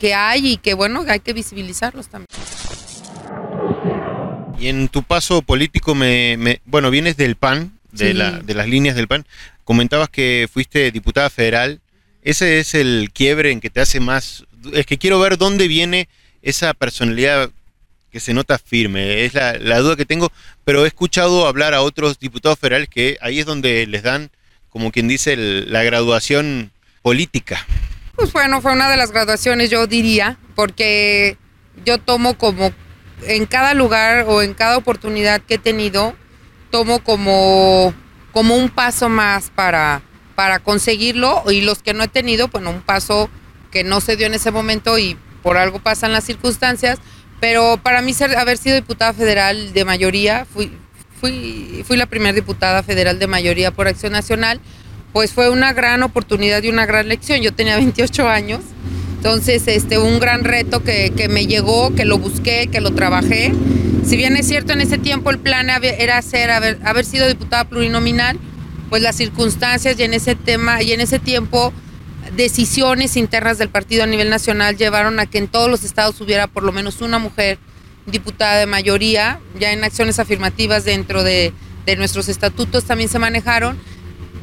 que 0.00 0.14
hay 0.14 0.54
y 0.54 0.56
que 0.56 0.74
bueno, 0.74 1.04
hay 1.06 1.20
que 1.20 1.32
visibilizarlos 1.32 2.08
también. 2.08 2.26
Y 4.58 4.66
en 4.66 4.88
tu 4.88 5.04
paso 5.04 5.42
político, 5.42 5.94
me, 5.94 6.60
bueno, 6.64 6.90
vienes 6.90 7.16
del 7.16 7.36
PAN, 7.36 7.78
de, 7.92 8.14
la, 8.14 8.40
de 8.40 8.54
las 8.54 8.66
líneas 8.66 8.96
del 8.96 9.06
PAN, 9.06 9.26
comentabas 9.62 10.08
que 10.08 10.48
fuiste 10.52 10.90
diputada 10.90 11.30
federal 11.30 11.80
ese 12.30 12.60
es 12.60 12.74
el 12.74 13.10
quiebre 13.12 13.52
en 13.52 13.60
que 13.60 13.70
te 13.70 13.80
hace 13.80 14.00
más... 14.00 14.44
Es 14.74 14.84
que 14.84 14.98
quiero 14.98 15.18
ver 15.18 15.38
dónde 15.38 15.66
viene 15.66 16.08
esa 16.42 16.74
personalidad 16.74 17.50
que 18.10 18.20
se 18.20 18.34
nota 18.34 18.58
firme. 18.58 19.24
Es 19.24 19.32
la, 19.32 19.78
duda 19.78 19.96
que 19.96 20.04
tengo, 20.04 20.30
pero 20.64 20.84
he 20.84 20.88
escuchado 20.88 21.46
hablar 21.46 21.72
a 21.72 21.80
otros 21.80 22.18
diputados 22.18 22.58
federales 22.58 22.88
que 22.90 23.16
ahí 23.22 23.40
es 23.40 23.46
donde 23.46 23.86
les 23.86 24.02
dan, 24.02 24.30
como 24.68 24.92
quien 24.92 25.08
dice, 25.08 25.36
la 25.36 25.82
graduación 25.84 26.70
política. 27.00 27.64
Pues 28.14 28.30
bueno, 28.32 28.60
fue 28.60 28.72
una 28.72 28.90
de 28.90 28.98
las 28.98 29.10
graduaciones, 29.10 29.70
yo 29.70 29.86
diría, 29.86 30.36
porque 30.54 31.38
yo 31.86 31.96
tomo 31.96 32.36
como 32.36 32.72
en 33.22 33.46
cada 33.46 33.72
lugar 33.72 34.26
o 34.28 34.42
en 34.42 34.52
cada 34.52 34.76
oportunidad 34.76 35.40
que 35.40 35.54
he 35.54 35.58
tenido, 35.58 36.14
tomo 36.70 37.02
como, 37.02 37.94
como 38.32 38.54
un 38.54 38.68
paso 38.68 39.08
más 39.08 39.50
para, 39.54 40.02
para 40.38 40.60
conseguirlo 40.60 41.42
y 41.50 41.62
los 41.62 41.82
que 41.82 41.94
no 41.94 42.04
he 42.04 42.06
tenido, 42.06 42.46
bueno, 42.46 42.70
un 42.70 42.80
paso 42.80 43.28
que 43.72 43.82
no 43.82 44.00
se 44.00 44.14
dio 44.14 44.28
en 44.28 44.34
ese 44.34 44.52
momento 44.52 44.96
y 44.96 45.16
por 45.42 45.56
algo 45.56 45.80
pasan 45.80 46.12
las 46.12 46.22
circunstancias, 46.22 47.00
pero 47.40 47.80
para 47.82 48.02
mí 48.02 48.14
ser, 48.14 48.36
haber 48.36 48.56
sido 48.56 48.76
diputada 48.76 49.12
federal 49.12 49.72
de 49.72 49.84
mayoría, 49.84 50.44
fui, 50.44 50.70
fui, 51.20 51.82
fui 51.84 51.96
la 51.96 52.06
primera 52.06 52.32
diputada 52.32 52.84
federal 52.84 53.18
de 53.18 53.26
mayoría 53.26 53.72
por 53.72 53.88
Acción 53.88 54.12
Nacional, 54.12 54.60
pues 55.12 55.32
fue 55.32 55.50
una 55.50 55.72
gran 55.72 56.04
oportunidad 56.04 56.62
y 56.62 56.68
una 56.68 56.86
gran 56.86 57.08
lección. 57.08 57.40
Yo 57.40 57.52
tenía 57.52 57.74
28 57.74 58.28
años, 58.28 58.60
entonces 59.16 59.66
este, 59.66 59.98
un 59.98 60.20
gran 60.20 60.44
reto 60.44 60.84
que, 60.84 61.12
que 61.16 61.28
me 61.28 61.48
llegó, 61.48 61.92
que 61.96 62.04
lo 62.04 62.18
busqué, 62.18 62.68
que 62.70 62.80
lo 62.80 62.92
trabajé. 62.92 63.52
Si 64.06 64.16
bien 64.16 64.36
es 64.36 64.46
cierto, 64.46 64.72
en 64.72 64.82
ese 64.82 64.98
tiempo 64.98 65.30
el 65.30 65.40
plan 65.40 65.68
era 65.68 66.22
ser, 66.22 66.52
haber, 66.52 66.78
haber 66.84 67.04
sido 67.04 67.26
diputada 67.26 67.64
plurinominal, 67.64 68.38
pues 68.88 69.02
las 69.02 69.16
circunstancias 69.16 69.98
y 69.98 70.02
en 70.02 70.14
ese 70.14 70.34
tema 70.34 70.82
y 70.82 70.92
en 70.92 71.00
ese 71.00 71.18
tiempo 71.18 71.72
decisiones 72.36 73.16
internas 73.16 73.58
del 73.58 73.68
partido 73.68 74.04
a 74.04 74.06
nivel 74.06 74.30
nacional 74.30 74.76
llevaron 74.76 75.18
a 75.20 75.26
que 75.26 75.38
en 75.38 75.48
todos 75.48 75.70
los 75.70 75.84
estados 75.84 76.20
hubiera 76.20 76.46
por 76.46 76.62
lo 76.62 76.72
menos 76.72 77.00
una 77.00 77.18
mujer 77.18 77.58
diputada 78.06 78.58
de 78.58 78.66
mayoría, 78.66 79.40
ya 79.58 79.72
en 79.72 79.84
acciones 79.84 80.18
afirmativas 80.18 80.84
dentro 80.84 81.22
de, 81.22 81.52
de 81.86 81.96
nuestros 81.96 82.28
estatutos 82.28 82.84
también 82.84 83.08
se 83.08 83.18
manejaron. 83.18 83.78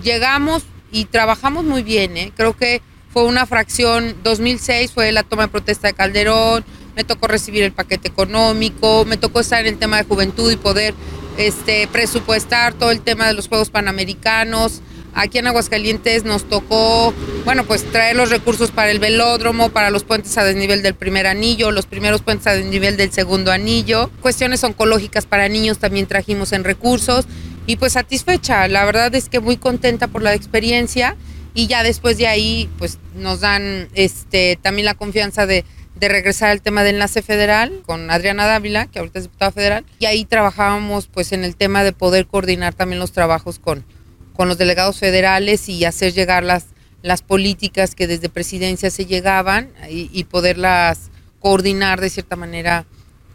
Llegamos 0.04 0.64
y 0.92 1.06
trabajamos 1.06 1.64
muy 1.64 1.84
bien, 1.84 2.16
¿eh? 2.18 2.32
creo 2.36 2.56
que 2.56 2.82
fue 3.12 3.24
una 3.24 3.46
fracción, 3.46 4.16
2006 4.24 4.92
fue 4.92 5.12
la 5.12 5.24
toma 5.24 5.44
de 5.44 5.48
protesta 5.50 5.88
de 5.88 5.94
Calderón, 5.94 6.64
me 6.96 7.04
tocó 7.04 7.28
recibir 7.28 7.64
el 7.64 7.72
paquete 7.72 8.08
económico, 8.08 9.06
me 9.06 9.18
tocó 9.18 9.40
estar 9.40 9.62
en 9.62 9.68
el 9.68 9.80
tema 9.80 9.98
de 9.98 10.04
juventud 10.04 10.52
y 10.52 10.58
poder 10.58 10.94
este, 11.38 11.88
presupuestar 11.88 12.74
todo 12.74 12.92
el 12.92 13.02
tema 13.02 13.28
de 13.28 13.34
los 13.34 13.48
Juegos 13.48 13.70
Panamericanos. 13.70 14.82
Aquí 15.14 15.38
en 15.38 15.48
Aguascalientes 15.48 16.26
nos 16.26 16.44
tocó, 16.44 17.14
bueno, 17.46 17.64
pues 17.64 17.90
traer 17.90 18.18
los 18.18 18.30
recursos 18.30 18.72
para 18.72 18.92
el 18.92 19.00
velódromo, 19.00 19.70
para 19.70 19.90
los 19.90 20.04
puentes 20.04 20.38
a 20.38 20.44
desnivel 20.44 20.82
del 20.82 20.94
primer 20.94 21.26
anillo, 21.26 21.72
los 21.72 21.86
primeros 21.86 22.22
puentes 22.22 22.48
a 22.48 22.54
desnivel 22.54 22.98
del 22.98 23.14
segundo 23.14 23.54
anillo. 23.54 24.12
Cuestiones 24.22 24.62
oncológicas 24.66 25.26
para 25.26 25.48
niños 25.48 25.80
también 25.80 26.06
trajimos 26.06 26.52
en 26.52 26.66
recursos 26.66 27.26
y 27.66 27.78
pues 27.78 27.94
satisfecha. 27.94 28.68
La 28.68 28.84
verdad 28.84 29.16
es 29.16 29.30
que 29.30 29.40
muy 29.40 29.56
contenta 29.56 30.08
por 30.08 30.22
la 30.22 30.34
experiencia 30.34 31.16
y 31.54 31.68
ya 31.68 31.84
después 31.84 32.18
de 32.18 32.28
ahí 32.28 32.70
pues 32.78 33.00
nos 33.16 33.40
dan 33.40 33.88
este, 33.94 34.60
también 34.62 34.86
la 34.86 34.96
confianza 34.96 35.46
de 35.46 35.64
de 35.96 36.10
regresar 36.10 36.50
al 36.50 36.62
tema 36.62 36.84
del 36.84 36.96
enlace 36.96 37.22
federal 37.22 37.82
con 37.86 38.12
Adriana 38.12 38.46
Dávila, 38.46 38.88
que 38.88 39.00
ahorita 39.00 39.20
es 39.20 39.26
diputada 39.26 39.52
federal, 39.52 39.86
y 40.00 40.06
ahí 40.06 40.26
trabajábamos 40.26 41.08
pues 41.08 41.32
en 41.32 41.44
el 41.44 41.56
tema 41.56 41.84
de 41.84 41.94
poder 41.94 42.28
coordinar 42.28 42.74
también 42.74 43.00
los 43.00 43.12
trabajos 43.12 43.60
con, 43.60 43.86
con 44.34 44.48
los 44.48 44.58
delegados 44.58 45.00
federales 45.00 45.70
y 45.70 45.86
hacer 45.86 46.14
llegar 46.14 46.44
las, 46.44 46.68
las 47.02 47.22
políticas 47.22 47.96
que 47.96 48.08
desde 48.08 48.30
presidencia 48.30 48.92
se 48.92 49.06
llegaban 49.06 49.70
y, 49.90 50.24
poderlas 50.26 51.12
coordinar 51.40 52.02
de 52.02 52.10
cierta 52.10 52.36
manera 52.36 52.86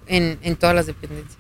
en, 0.07 0.38
en 0.43 0.57
todas 0.57 0.75
las 0.75 0.87
dependencias. 0.87 1.38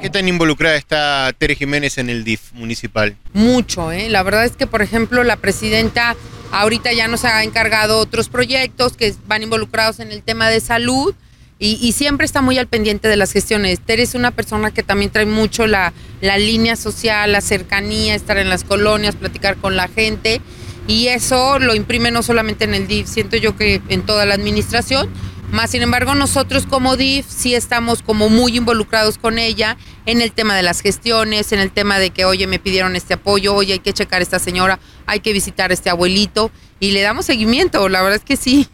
¿Qué 0.00 0.08
tan 0.08 0.26
involucrada 0.26 0.76
está 0.76 1.30
Tere 1.36 1.54
Jiménez 1.54 1.98
en 1.98 2.08
el 2.08 2.24
DIF 2.24 2.52
municipal? 2.54 3.16
Mucho, 3.34 3.92
¿eh? 3.92 4.08
La 4.08 4.22
verdad 4.22 4.46
es 4.46 4.52
que, 4.52 4.66
por 4.66 4.80
ejemplo, 4.80 5.22
la 5.24 5.36
presidenta 5.36 6.16
Ahorita 6.52 6.92
ya 6.92 7.08
nos 7.08 7.24
ha 7.24 7.42
encargado 7.44 7.98
otros 7.98 8.28
proyectos 8.28 8.96
que 8.96 9.14
van 9.26 9.42
involucrados 9.42 10.00
en 10.00 10.10
el 10.10 10.22
tema 10.22 10.48
de 10.48 10.60
salud 10.60 11.14
y, 11.62 11.92
siempre 11.92 12.24
está 12.24 12.40
muy 12.40 12.56
al 12.56 12.68
pendiente 12.68 13.06
de 13.06 13.16
las 13.16 13.32
gestiones. 13.32 13.80
Tere 13.80 14.02
es 14.02 14.14
una 14.14 14.30
persona 14.30 14.70
que 14.70 14.82
también 14.82 15.10
trae 15.10 15.26
mucho 15.26 15.66
la, 15.66 15.92
la 16.22 16.38
línea 16.38 16.74
social, 16.74 17.32
la 17.32 17.42
cercanía, 17.42 18.14
estar 18.14 18.38
en 18.38 18.48
las 18.48 18.64
colonias, 18.64 19.14
platicar 19.14 19.56
con 19.56 19.76
la 19.76 19.86
gente 19.86 20.40
y 20.86 21.08
eso 21.08 21.58
lo 21.58 21.74
imprime 21.74 22.10
no 22.10 22.22
solamente 22.22 22.64
en 22.64 22.74
el 22.74 22.88
DIF, 22.88 23.06
siento 23.06 23.36
yo 23.36 23.56
que 23.56 23.82
en 23.90 24.02
toda 24.02 24.24
la 24.24 24.34
administración 24.34 25.08
más 25.50 25.70
sin 25.70 25.82
embargo, 25.82 26.14
nosotros 26.14 26.66
como 26.66 26.96
DIF 26.96 27.26
sí 27.28 27.54
estamos 27.54 28.02
como 28.02 28.28
muy 28.28 28.56
involucrados 28.56 29.18
con 29.18 29.38
ella 29.38 29.76
en 30.06 30.20
el 30.20 30.32
tema 30.32 30.54
de 30.54 30.62
las 30.62 30.80
gestiones, 30.80 31.52
en 31.52 31.58
el 31.58 31.70
tema 31.70 31.98
de 31.98 32.10
que, 32.10 32.24
oye, 32.24 32.46
me 32.46 32.58
pidieron 32.58 32.96
este 32.96 33.14
apoyo, 33.14 33.54
oye, 33.54 33.74
hay 33.74 33.78
que 33.80 33.92
checar 33.92 34.20
a 34.20 34.22
esta 34.22 34.38
señora, 34.38 34.78
hay 35.06 35.20
que 35.20 35.32
visitar 35.32 35.70
a 35.70 35.74
este 35.74 35.90
abuelito 35.90 36.50
y 36.78 36.92
le 36.92 37.02
damos 37.02 37.26
seguimiento. 37.26 37.88
La 37.88 38.02
verdad 38.02 38.18
es 38.18 38.24
que 38.24 38.36
sí, 38.36 38.68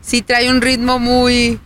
sí 0.00 0.22
trae 0.22 0.50
un 0.50 0.62
ritmo 0.62 0.98
muy, 0.98 1.60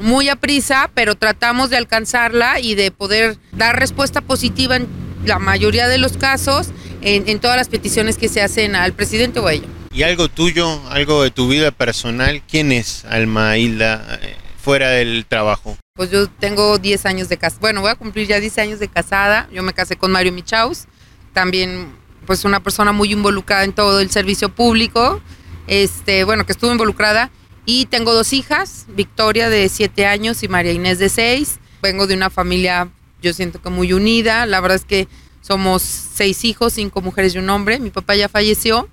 muy 0.00 0.28
a 0.28 0.36
prisa, 0.36 0.90
pero 0.94 1.14
tratamos 1.14 1.70
de 1.70 1.76
alcanzarla 1.76 2.60
y 2.60 2.74
de 2.74 2.90
poder 2.90 3.38
dar 3.52 3.78
respuesta 3.78 4.20
positiva 4.20 4.76
en 4.76 4.86
la 5.24 5.38
mayoría 5.38 5.88
de 5.88 5.98
los 5.98 6.16
casos 6.16 6.68
en, 7.00 7.28
en 7.28 7.38
todas 7.38 7.56
las 7.56 7.68
peticiones 7.68 8.18
que 8.18 8.28
se 8.28 8.42
hacen 8.42 8.76
al 8.76 8.92
presidente 8.92 9.40
o 9.40 9.46
a 9.46 9.54
ella. 9.54 9.66
¿Y 9.94 10.02
algo 10.02 10.28
tuyo, 10.28 10.80
algo 10.90 11.22
de 11.22 11.30
tu 11.30 11.46
vida 11.46 11.70
personal? 11.70 12.42
¿Quién 12.50 12.72
es 12.72 13.04
Alma 13.04 13.56
Hilda 13.56 14.18
eh, 14.22 14.34
fuera 14.60 14.88
del 14.88 15.24
trabajo? 15.24 15.76
Pues 15.94 16.10
yo 16.10 16.26
tengo 16.26 16.78
10 16.78 17.06
años 17.06 17.28
de 17.28 17.36
casada. 17.36 17.60
Bueno, 17.60 17.80
voy 17.80 17.92
a 17.92 17.94
cumplir 17.94 18.26
ya 18.26 18.40
10 18.40 18.58
años 18.58 18.80
de 18.80 18.88
casada. 18.88 19.48
Yo 19.52 19.62
me 19.62 19.72
casé 19.72 19.94
con 19.94 20.10
Mario 20.10 20.32
Michaus. 20.32 20.86
También, 21.32 21.94
pues 22.26 22.44
una 22.44 22.58
persona 22.58 22.90
muy 22.90 23.12
involucrada 23.12 23.62
en 23.62 23.72
todo 23.72 24.00
el 24.00 24.10
servicio 24.10 24.48
público. 24.48 25.22
Este, 25.68 26.24
bueno, 26.24 26.44
que 26.44 26.50
estuvo 26.50 26.72
involucrada. 26.72 27.30
Y 27.64 27.86
tengo 27.86 28.12
dos 28.14 28.32
hijas, 28.32 28.86
Victoria 28.88 29.48
de 29.48 29.68
7 29.68 30.06
años 30.06 30.42
y 30.42 30.48
María 30.48 30.72
Inés 30.72 30.98
de 30.98 31.08
6. 31.08 31.60
Vengo 31.82 32.08
de 32.08 32.16
una 32.16 32.30
familia, 32.30 32.90
yo 33.22 33.32
siento 33.32 33.62
que 33.62 33.70
muy 33.70 33.92
unida. 33.92 34.44
La 34.46 34.58
verdad 34.58 34.74
es 34.74 34.84
que 34.86 35.06
somos 35.40 35.82
seis 35.82 36.44
hijos, 36.44 36.72
cinco 36.72 37.00
mujeres 37.00 37.36
y 37.36 37.38
un 37.38 37.48
hombre. 37.48 37.78
Mi 37.78 37.90
papá 37.90 38.16
ya 38.16 38.28
falleció 38.28 38.88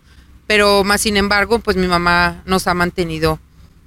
pero 0.52 0.84
más 0.84 1.00
sin 1.00 1.16
embargo, 1.16 1.60
pues 1.60 1.78
mi 1.78 1.88
mamá 1.88 2.44
nos 2.46 2.68
ha 2.68 2.74
mantenido 2.74 3.40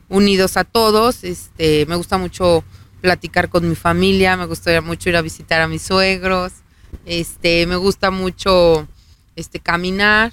unidos 0.08 0.56
a 0.56 0.64
todos. 0.64 1.22
Este, 1.22 1.84
me 1.84 1.94
gusta 1.94 2.16
mucho 2.16 2.64
platicar 3.02 3.50
con 3.50 3.68
mi 3.68 3.74
familia, 3.74 4.34
me 4.38 4.46
gusta 4.46 4.80
mucho 4.80 5.10
ir 5.10 5.16
a 5.18 5.20
visitar 5.20 5.60
a 5.60 5.68
mis 5.68 5.82
suegros. 5.82 6.52
Este, 7.04 7.66
me 7.66 7.76
gusta 7.76 8.10
mucho 8.10 8.88
este 9.36 9.60
caminar, 9.60 10.32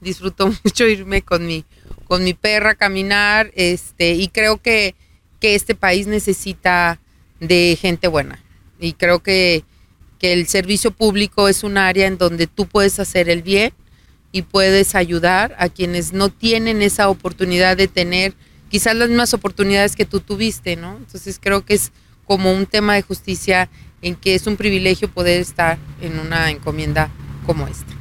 disfruto 0.00 0.46
mucho 0.64 0.86
irme 0.86 1.20
con 1.20 1.46
mi 1.46 1.66
con 2.06 2.24
mi 2.24 2.32
perra 2.32 2.70
a 2.70 2.74
caminar, 2.74 3.52
este, 3.54 4.14
y 4.14 4.28
creo 4.28 4.62
que, 4.62 4.94
que 5.38 5.54
este 5.54 5.74
país 5.74 6.06
necesita 6.06 6.98
de 7.40 7.76
gente 7.78 8.08
buena. 8.08 8.42
Y 8.80 8.94
creo 8.94 9.22
que, 9.22 9.64
que 10.18 10.32
el 10.32 10.46
servicio 10.46 10.92
público 10.92 11.46
es 11.46 11.62
un 11.62 11.76
área 11.76 12.06
en 12.06 12.16
donde 12.16 12.46
tú 12.46 12.64
puedes 12.64 12.98
hacer 12.98 13.28
el 13.28 13.42
bien 13.42 13.74
y 14.32 14.42
puedes 14.42 14.94
ayudar 14.94 15.54
a 15.58 15.68
quienes 15.68 16.12
no 16.12 16.28
tienen 16.28 16.82
esa 16.82 17.08
oportunidad 17.08 17.76
de 17.76 17.88
tener 17.88 18.34
quizás 18.68 18.94
las 18.94 19.08
mismas 19.08 19.34
oportunidades 19.34 19.96
que 19.96 20.04
tú 20.04 20.20
tuviste, 20.20 20.76
¿no? 20.76 20.96
Entonces 20.96 21.38
creo 21.42 21.64
que 21.64 21.74
es 21.74 21.92
como 22.26 22.52
un 22.52 22.66
tema 22.66 22.94
de 22.94 23.02
justicia 23.02 23.70
en 24.02 24.14
que 24.14 24.34
es 24.34 24.46
un 24.46 24.56
privilegio 24.56 25.08
poder 25.08 25.40
estar 25.40 25.78
en 26.00 26.18
una 26.18 26.50
encomienda 26.50 27.10
como 27.46 27.66
esta. 27.66 27.92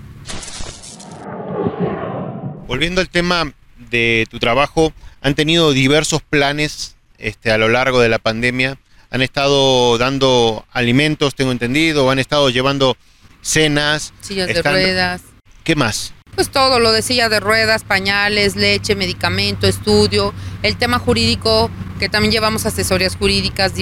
Volviendo 2.67 2.99
al 2.99 3.09
tema 3.09 3.53
de 3.89 4.27
tu 4.29 4.39
trabajo, 4.39 4.93
han 5.21 5.35
tenido 5.35 5.71
diversos 5.71 6.21
planes 6.21 6.97
este, 7.17 7.51
a 7.51 7.57
lo 7.57 7.69
largo 7.69 8.01
de 8.01 8.09
la 8.09 8.19
pandemia. 8.19 8.77
Han 9.09 9.21
estado 9.21 9.97
dando 9.97 10.65
alimentos, 10.71 11.33
tengo 11.33 11.53
entendido, 11.53 12.11
han 12.11 12.19
estado 12.19 12.49
llevando 12.49 12.97
cenas. 13.41 14.13
Sillas 14.19 14.47
de 14.47 14.61
ruedas. 14.61 15.21
¿Qué 15.63 15.75
más? 15.75 16.13
Pues 16.37 16.51
todo, 16.51 16.79
lo 16.79 16.91
de 16.91 17.01
silla 17.01 17.29
de 17.29 17.39
ruedas, 17.39 17.83
pañales, 17.83 18.55
leche, 18.55 18.93
medicamento, 18.93 19.65
estudio, 19.65 20.35
el 20.61 20.77
tema 20.77 20.99
jurídico, 20.99 21.71
que 21.97 22.09
también 22.09 22.31
llevamos 22.31 22.67
asesorías 22.67 23.15
jurídicas, 23.15 23.73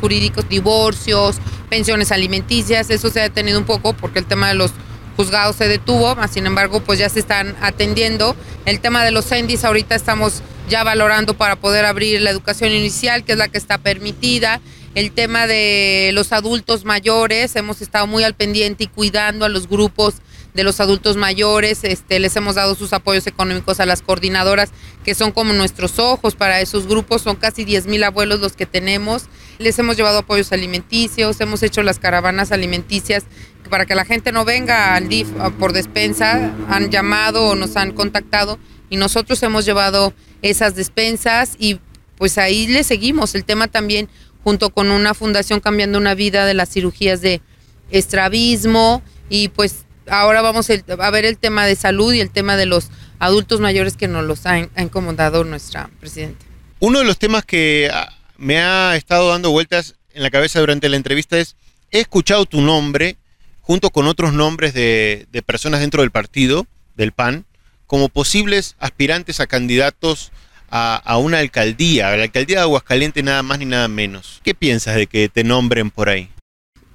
jurídicos, 0.00 0.48
divorcios, 0.48 1.36
pensiones 1.68 2.10
alimenticias, 2.10 2.88
eso 2.88 3.10
se 3.10 3.20
ha 3.20 3.24
detenido 3.24 3.58
un 3.58 3.66
poco 3.66 3.92
porque 3.92 4.20
el 4.20 4.24
tema 4.24 4.48
de 4.48 4.54
los 4.54 4.70
juzgados 5.18 5.56
se 5.56 5.68
detuvo, 5.68 6.16
sin 6.32 6.46
embargo, 6.46 6.80
pues 6.80 6.98
ya 6.98 7.10
se 7.10 7.20
están 7.20 7.54
atendiendo. 7.60 8.34
El 8.64 8.80
tema 8.80 9.04
de 9.04 9.10
los 9.10 9.26
CENDIS 9.26 9.66
ahorita 9.66 9.94
estamos 9.94 10.42
ya 10.66 10.84
valorando 10.84 11.34
para 11.34 11.56
poder 11.56 11.84
abrir 11.84 12.22
la 12.22 12.30
educación 12.30 12.72
inicial, 12.72 13.22
que 13.22 13.32
es 13.32 13.38
la 13.38 13.48
que 13.48 13.58
está 13.58 13.76
permitida. 13.76 14.62
El 14.94 15.12
tema 15.12 15.46
de 15.46 16.12
los 16.14 16.32
adultos 16.32 16.86
mayores, 16.86 17.54
hemos 17.54 17.82
estado 17.82 18.06
muy 18.06 18.24
al 18.24 18.34
pendiente 18.34 18.84
y 18.84 18.86
cuidando 18.86 19.44
a 19.44 19.50
los 19.50 19.68
grupos 19.68 20.14
de 20.54 20.64
los 20.64 20.80
adultos 20.80 21.16
mayores, 21.16 21.84
este, 21.84 22.18
les 22.18 22.34
hemos 22.36 22.56
dado 22.56 22.74
sus 22.74 22.92
apoyos 22.92 23.26
económicos 23.26 23.80
a 23.80 23.86
las 23.86 24.02
coordinadoras, 24.02 24.70
que 25.04 25.14
son 25.14 25.32
como 25.32 25.52
nuestros 25.52 25.98
ojos 25.98 26.34
para 26.34 26.60
esos 26.60 26.86
grupos, 26.86 27.22
son 27.22 27.36
casi 27.36 27.64
10 27.64 27.86
mil 27.86 28.02
abuelos 28.02 28.40
los 28.40 28.54
que 28.54 28.66
tenemos, 28.66 29.24
les 29.58 29.78
hemos 29.78 29.96
llevado 29.96 30.18
apoyos 30.18 30.52
alimenticios, 30.52 31.40
hemos 31.40 31.62
hecho 31.62 31.82
las 31.82 31.98
caravanas 31.98 32.52
alimenticias 32.52 33.24
para 33.68 33.86
que 33.86 33.94
la 33.94 34.04
gente 34.04 34.32
no 34.32 34.44
venga 34.44 34.94
al 34.94 35.08
DIF 35.08 35.28
por 35.58 35.72
despensa, 35.72 36.52
han 36.68 36.90
llamado 36.90 37.44
o 37.44 37.54
nos 37.54 37.76
han 37.76 37.92
contactado 37.92 38.58
y 38.90 38.96
nosotros 38.96 39.42
hemos 39.42 39.64
llevado 39.64 40.14
esas 40.42 40.74
despensas 40.74 41.54
y 41.58 41.80
pues 42.16 42.38
ahí 42.38 42.66
le 42.66 42.82
seguimos. 42.82 43.34
El 43.34 43.44
tema 43.44 43.68
también 43.68 44.08
junto 44.42 44.70
con 44.70 44.90
una 44.90 45.14
fundación 45.14 45.60
cambiando 45.60 45.98
una 45.98 46.14
vida 46.14 46.46
de 46.46 46.54
las 46.54 46.70
cirugías 46.70 47.20
de 47.20 47.42
estrabismo 47.90 49.02
y 49.28 49.48
pues 49.48 49.84
ahora 50.10 50.42
vamos 50.42 50.68
a 50.70 51.10
ver 51.10 51.24
el 51.24 51.38
tema 51.38 51.66
de 51.66 51.76
salud 51.76 52.12
y 52.12 52.20
el 52.20 52.30
tema 52.30 52.56
de 52.56 52.66
los 52.66 52.90
adultos 53.18 53.60
mayores 53.60 53.96
que 53.96 54.08
nos 54.08 54.24
los 54.24 54.46
ha, 54.46 54.58
incomodado 54.58 55.44
nuestra 55.44 55.90
presidenta. 56.00 56.44
Uno 56.80 57.00
de 57.00 57.04
los 57.04 57.18
temas 57.18 57.44
que 57.44 57.90
ah, 57.92 58.12
me 58.36 58.58
ha 58.60 58.96
estado 58.96 59.30
dando 59.30 59.50
vueltas 59.50 59.96
en 60.12 60.22
la 60.22 60.30
cabeza 60.30 60.60
durante 60.60 60.88
la 60.88 60.96
entrevista 60.96 61.38
es, 61.38 61.56
he 61.90 62.00
escuchado 62.00 62.46
tu 62.46 62.60
nombre 62.60 63.16
junto 63.60 63.90
con 63.90 64.06
otros 64.06 64.32
nombres 64.32 64.72
de, 64.74 65.26
personas 65.44 65.80
dentro 65.80 66.02
del 66.02 66.10
partido, 66.10 66.66
del 66.96 67.12
PAN, 67.12 67.44
como 67.86 68.08
posibles 68.08 68.76
aspirantes 68.78 69.40
a 69.40 69.46
candidatos 69.46 70.32
a, 70.70 70.96
a, 70.96 71.18
una 71.18 71.38
alcaldía, 71.38 72.08
a 72.08 72.16
la 72.16 72.24
alcaldía 72.24 72.58
de 72.58 72.62
Aguascalientes 72.62 73.24
nada 73.24 73.42
más 73.42 73.58
ni 73.58 73.64
nada 73.64 73.88
menos. 73.88 74.40
¿Qué 74.42 74.54
piensas 74.54 74.96
de 74.96 75.06
que 75.06 75.28
te 75.28 75.44
nombren 75.44 75.90
por 75.90 76.08
ahí? 76.08 76.30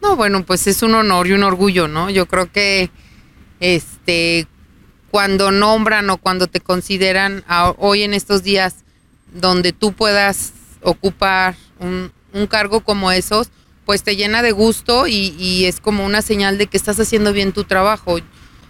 No, 0.04 0.18
bueno, 0.18 0.44
pues 0.46 0.68
es 0.68 0.84
un 0.84 0.96
honor 0.96 1.28
y 1.28 1.32
un 1.32 1.44
orgullo, 1.44 1.88
¿no? 1.88 2.10
Yo 2.10 2.28
creo 2.28 2.52
que 2.52 2.90
este 3.64 4.48
cuando 5.10 5.52
nombran 5.52 6.10
o 6.10 6.18
cuando 6.18 6.48
te 6.48 6.60
consideran 6.60 7.44
hoy 7.78 8.04
en 8.04 8.14
estos 8.14 8.44
días 8.44 8.84
donde 9.34 9.72
tú 9.72 9.94
puedas 9.94 10.54
ocupar 10.82 11.56
un, 11.80 12.12
cargo 12.48 12.82
como 12.82 13.12
esos, 13.12 13.50
pues 13.86 14.04
te 14.04 14.16
llena 14.16 14.42
de 14.42 14.52
gusto 14.52 15.08
y, 15.08 15.66
es 15.66 15.80
como 15.80 16.04
una 16.06 16.22
señal 16.22 16.58
de 16.58 16.68
que 16.68 16.78
estás 16.78 17.00
haciendo 17.00 17.32
bien 17.32 17.54
tu 17.54 17.64
trabajo. 17.64 18.18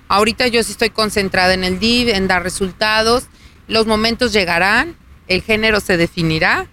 Ahorita 0.10 0.48
yo 0.48 0.62
sí 0.64 0.74
estoy 0.74 0.90
concentrada 0.90 1.54
en 1.54 1.64
el 1.64 1.80
DIV, 1.80 2.10
en 2.10 2.28
dar 2.28 2.44
resultados, 2.44 3.28
los 3.68 3.88
momentos 3.88 4.34
llegarán, 4.34 4.98
el 5.28 5.42
género 5.42 5.80
se 5.80 5.98
definirá 5.98 6.68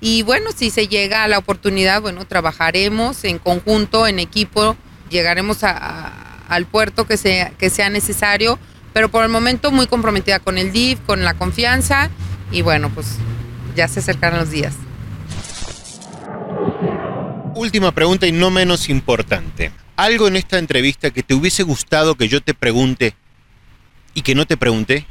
y 0.00 0.22
bueno, 0.22 0.50
si 0.56 0.70
se 0.70 0.88
llega 0.88 1.22
a 1.22 1.28
la 1.28 1.38
oportunidad, 1.38 2.00
bueno, 2.02 2.26
trabajaremos 2.26 3.22
en 3.22 3.38
conjunto, 3.38 4.08
en 4.08 4.18
equipo, 4.18 4.76
llegaremos 5.10 5.62
a, 5.62 6.11
al 6.52 6.66
puerto 6.66 7.06
que 7.06 7.16
sea, 7.16 7.50
que 7.50 7.70
sea 7.70 7.88
necesario, 7.88 8.58
pero 8.92 9.08
por 9.08 9.24
el 9.24 9.30
momento 9.30 9.70
muy 9.70 9.86
comprometida 9.86 10.38
con 10.38 10.58
el 10.58 10.70
DIV, 10.70 11.00
con 11.06 11.24
la 11.24 11.32
confianza 11.32 12.10
y 12.50 12.60
bueno, 12.60 12.90
pues 12.90 13.16
ya 13.74 13.88
se 13.88 14.00
acercan 14.00 14.36
los 14.36 14.50
días. 14.50 14.74
Última 17.54 17.92
pregunta 17.92 18.26
y 18.26 18.32
no 18.32 18.50
menos 18.50 18.90
importante. 18.90 19.72
¿Algo 19.96 20.28
en 20.28 20.36
esta 20.36 20.58
entrevista 20.58 21.10
que 21.10 21.22
te 21.22 21.34
hubiese 21.34 21.62
gustado 21.62 22.16
que 22.16 22.28
yo 22.28 22.42
te 22.42 22.52
pregunte 22.52 23.14
y 24.12 24.20
que 24.20 24.34
no 24.34 24.46
te 24.46 24.58
pregunté? 24.58 25.06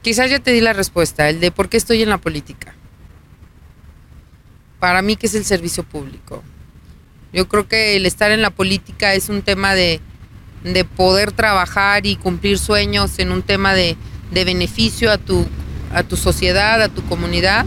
Quizás 0.00 0.30
ya 0.30 0.38
te 0.38 0.52
di 0.52 0.62
la 0.62 0.72
respuesta, 0.72 1.28
el 1.28 1.40
de 1.40 1.50
por 1.50 1.68
qué 1.68 1.76
estoy 1.76 2.02
en 2.02 2.08
la 2.08 2.16
política. 2.16 2.74
Para 4.78 5.02
mí, 5.02 5.16
¿qué 5.16 5.26
es 5.26 5.34
el 5.34 5.44
servicio 5.44 5.82
público? 5.84 6.42
Yo 7.32 7.48
creo 7.48 7.68
que 7.68 7.96
el 7.96 8.06
estar 8.06 8.30
en 8.30 8.42
la 8.42 8.50
política 8.50 9.14
es 9.14 9.28
un 9.28 9.42
tema 9.42 9.74
de, 9.74 10.00
de 10.64 10.84
poder 10.84 11.32
trabajar 11.32 12.06
y 12.06 12.16
cumplir 12.16 12.58
sueños 12.58 13.18
en 13.18 13.30
un 13.30 13.42
tema 13.42 13.74
de, 13.74 13.96
de 14.32 14.44
beneficio 14.44 15.10
a 15.10 15.18
tu, 15.18 15.46
a 15.92 16.02
tu 16.02 16.16
sociedad, 16.16 16.82
a 16.82 16.88
tu 16.88 17.02
comunidad. 17.04 17.66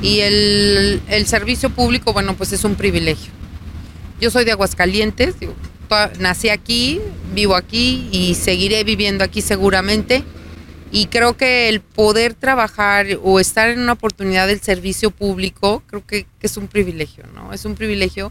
Y 0.00 0.20
el, 0.20 1.02
el, 1.08 1.26
servicio 1.26 1.70
público, 1.70 2.12
bueno, 2.12 2.36
pues 2.36 2.52
es 2.52 2.64
un 2.64 2.76
privilegio. 2.76 3.32
Yo 4.20 4.30
soy 4.30 4.44
de 4.44 4.52
Aguascalientes, 4.52 5.34
nací 6.18 6.48
aquí, 6.48 7.00
vivo 7.34 7.56
aquí 7.56 8.08
y 8.12 8.34
seguiré 8.34 8.84
viviendo 8.84 9.24
aquí 9.24 9.40
seguramente. 9.40 10.22
Y 10.92 11.06
creo 11.06 11.36
que 11.36 11.68
el 11.68 11.80
poder 11.80 12.34
trabajar 12.34 13.06
o 13.24 13.40
estar 13.40 13.70
en 13.70 13.80
una 13.80 13.94
oportunidad 13.94 14.46
del 14.46 14.60
servicio 14.60 15.10
público, 15.10 15.82
creo 15.88 16.06
que 16.06 16.26
es 16.40 16.56
un 16.56 16.68
privilegio, 16.68 17.24
¿no? 17.34 17.52
Es 17.52 17.64
un 17.64 17.74
privilegio 17.74 18.30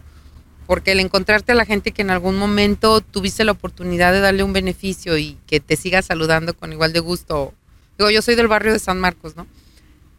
porque 0.68 0.92
el 0.94 1.00
encontrarte 1.00 1.52
a 1.52 1.56
la 1.56 1.66
gente 1.66 1.92
que 1.92 2.02
en 2.02 2.12
algún 2.12 2.38
momento 2.38 3.02
tuviste 3.02 3.44
la 3.44 3.52
oportunidad 3.52 4.14
de 4.14 4.20
darle 4.20 4.44
un 4.44 4.54
beneficio 4.54 5.18
y 5.18 5.38
que 5.48 5.60
te 5.60 5.76
siga 5.76 6.02
saludando 6.02 6.54
con 6.54 6.72
igual 6.72 6.94
de 6.94 7.00
gusto. 7.00 7.54
Digo, 7.98 8.10
yo 8.10 8.22
soy 8.22 8.36
del 8.36 8.48
barrio 8.48 8.74
de 8.74 8.80
San 8.80 9.00
Marcos, 9.00 9.36
¿no? 9.36 9.48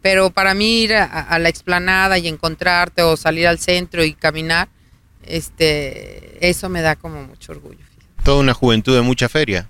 Pero 0.02 0.30
para 0.30 0.54
mí 0.54 0.82
ir 0.82 0.94
a, 0.94 1.04
a 1.04 1.38
la 1.38 1.48
explanada 1.48 2.18
y 2.18 2.28
encontrarte 2.28 3.02
o 3.02 3.16
salir 3.16 3.46
al 3.46 3.58
centro 3.58 4.04
y 4.04 4.12
caminar, 4.12 4.68
este, 5.26 6.46
eso 6.46 6.68
me 6.68 6.82
da 6.82 6.96
como 6.96 7.22
mucho 7.22 7.52
orgullo. 7.52 7.84
Toda 8.22 8.40
una 8.40 8.54
juventud 8.54 8.94
de 8.94 9.02
mucha 9.02 9.28
feria. 9.28 9.68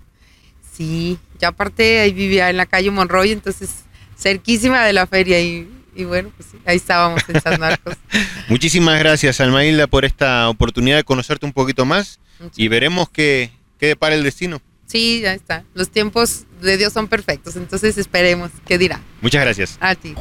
Sí, 0.72 1.18
ya 1.38 1.48
aparte 1.48 2.00
ahí 2.00 2.12
vivía 2.12 2.50
en 2.50 2.56
la 2.56 2.66
calle 2.66 2.90
Monroy, 2.90 3.30
entonces 3.30 3.70
cerquísima 4.18 4.84
de 4.84 4.92
la 4.92 5.06
feria 5.06 5.40
y, 5.40 5.68
y 5.94 6.04
bueno, 6.04 6.30
pues 6.36 6.48
sí, 6.50 6.58
ahí 6.64 6.76
estábamos 6.76 7.22
en 7.28 7.40
San 7.40 7.60
Marcos. 7.60 7.96
Muchísimas 8.48 8.98
gracias, 8.98 9.40
Almailda, 9.40 9.86
por 9.86 10.04
esta 10.04 10.48
oportunidad 10.48 10.96
de 10.96 11.04
conocerte 11.04 11.46
un 11.46 11.52
poquito 11.52 11.84
más 11.84 12.20
Muchas 12.40 12.58
y 12.58 12.68
veremos 12.68 13.08
qué, 13.10 13.50
qué 13.78 13.86
depara 13.86 14.14
el 14.14 14.22
destino. 14.22 14.60
Sí, 14.86 15.20
ya 15.22 15.32
está. 15.32 15.64
Los 15.74 15.90
tiempos 15.90 16.44
de 16.60 16.76
Dios 16.76 16.92
son 16.92 17.08
perfectos, 17.08 17.56
entonces 17.56 17.98
esperemos 17.98 18.50
qué 18.66 18.78
dirá. 18.78 19.00
Muchas 19.20 19.42
gracias. 19.42 19.76
A 19.80 19.94
ti. 19.94 20.14